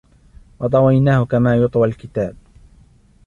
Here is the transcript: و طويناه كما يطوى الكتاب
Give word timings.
و 0.59 0.67
طويناه 0.67 1.25
كما 1.25 1.55
يطوى 1.55 1.87
الكتاب 1.87 2.35